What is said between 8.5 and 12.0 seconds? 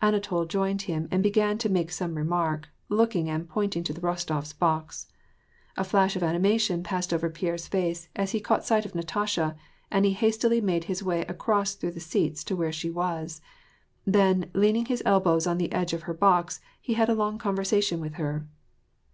sight of Natasha, and he hastily made his way across through the